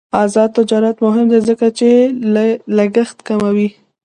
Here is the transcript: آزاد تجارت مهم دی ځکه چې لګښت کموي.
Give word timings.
آزاد 0.23 0.49
تجارت 0.59 0.95
مهم 1.05 1.25
دی 1.31 1.39
ځکه 1.49 1.67
چې 1.77 1.89
لګښت 2.77 3.17
کموي. 3.27 3.69